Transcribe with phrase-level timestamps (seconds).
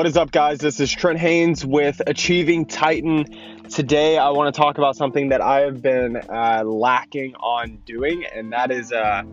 [0.00, 0.60] What is up, guys?
[0.60, 3.26] This is Trent Haynes with Achieving Titan.
[3.68, 8.24] Today, I want to talk about something that I have been uh, lacking on doing,
[8.24, 9.24] and that is uh,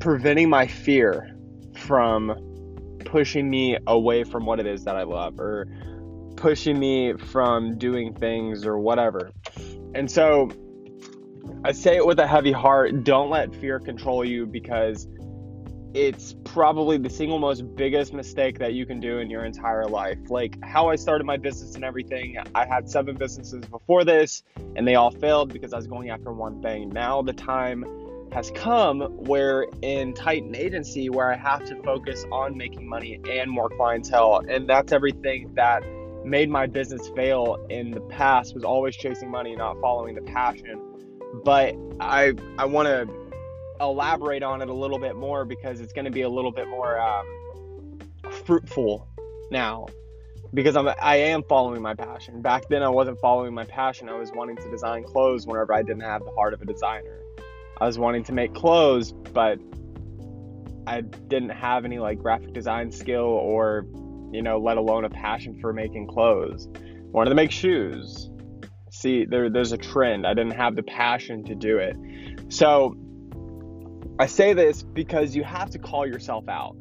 [0.00, 1.36] preventing my fear
[1.76, 5.66] from pushing me away from what it is that I love or
[6.36, 9.30] pushing me from doing things or whatever.
[9.94, 10.50] And so,
[11.64, 15.06] I say it with a heavy heart don't let fear control you because
[15.94, 20.18] it's probably the single most biggest mistake that you can do in your entire life.
[20.28, 24.42] Like how I started my business and everything, I had seven businesses before this,
[24.76, 26.90] and they all failed because I was going after one thing.
[26.90, 27.84] Now the time
[28.32, 33.50] has come where in Titan Agency, where I have to focus on making money and
[33.50, 35.82] more clientele, and that's everything that
[36.24, 40.80] made my business fail in the past was always chasing money, not following the passion.
[41.44, 43.27] But I I want to
[43.80, 46.68] elaborate on it a little bit more because it's going to be a little bit
[46.68, 47.98] more um,
[48.44, 49.08] fruitful
[49.50, 49.86] now
[50.54, 52.40] because I'm I am following my passion.
[52.40, 54.08] Back then I wasn't following my passion.
[54.08, 57.20] I was wanting to design clothes whenever I didn't have the heart of a designer.
[57.80, 59.58] I was wanting to make clothes, but
[60.86, 63.86] I didn't have any like graphic design skill or
[64.32, 66.68] you know, let alone a passion for making clothes.
[67.12, 68.30] wanted to make shoes.
[68.90, 70.26] See, there, there's a trend.
[70.26, 71.96] I didn't have the passion to do it.
[72.52, 72.96] So
[74.20, 76.76] I say this because you have to call yourself out.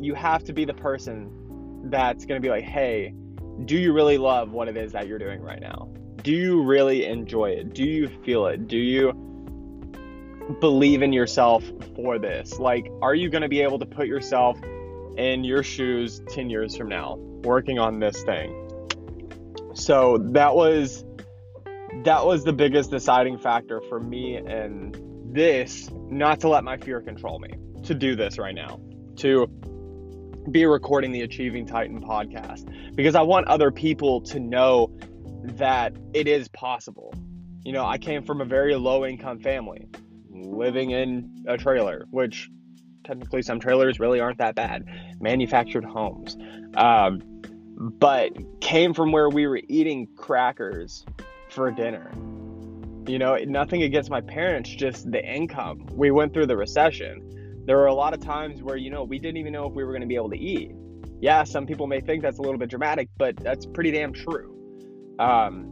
[0.00, 1.30] You have to be the person
[1.84, 3.14] that's going to be like, hey,
[3.64, 5.88] do you really love what it is that you're doing right now?
[6.22, 7.74] Do you really enjoy it?
[7.74, 8.66] Do you feel it?
[8.66, 9.12] Do you
[10.60, 11.62] believe in yourself
[11.94, 12.58] for this?
[12.58, 14.58] Like, are you going to be able to put yourself
[15.16, 17.14] in your shoes 10 years from now
[17.44, 18.60] working on this thing?
[19.74, 21.04] So that was
[22.02, 24.96] that was the biggest deciding factor for me and
[25.34, 27.50] this not to let my fear control me,
[27.82, 28.80] to do this right now,
[29.16, 29.46] to
[30.50, 34.96] be recording the Achieving Titan podcast because I want other people to know
[35.42, 37.12] that it is possible.
[37.64, 39.88] You know, I came from a very low income family,
[40.30, 42.48] living in a trailer, which
[43.04, 44.84] technically some trailers really aren't that bad,
[45.20, 46.36] manufactured homes.
[46.76, 47.20] Um,
[47.76, 51.04] but came from where we were eating crackers
[51.48, 52.12] for dinner
[53.06, 55.86] you know, nothing against my parents, just the income.
[55.92, 57.62] We went through the recession.
[57.66, 59.84] There were a lot of times where, you know, we didn't even know if we
[59.84, 60.72] were going to be able to eat.
[61.20, 64.50] Yeah, some people may think that's a little bit dramatic, but that's pretty damn true.
[65.18, 65.70] Um,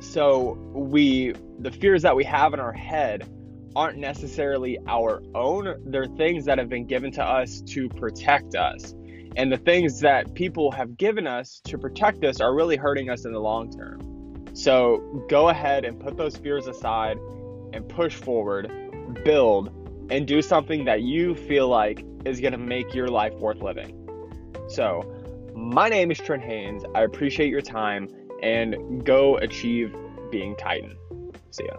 [0.00, 3.28] so we, the fears that we have in our head
[3.74, 5.82] aren't necessarily our own.
[5.86, 8.94] They're things that have been given to us to protect us.
[9.36, 13.24] And the things that people have given us to protect us are really hurting us
[13.24, 14.11] in the long term.
[14.54, 14.98] So
[15.28, 17.18] go ahead and put those fears aside
[17.72, 18.70] and push forward,
[19.24, 19.70] build,
[20.10, 23.98] and do something that you feel like is going to make your life worth living.
[24.68, 25.02] So,
[25.54, 26.84] my name is Trent Haynes.
[26.94, 28.08] I appreciate your time
[28.42, 29.94] and go achieve
[30.30, 30.96] being Titan.
[31.50, 31.78] See ya.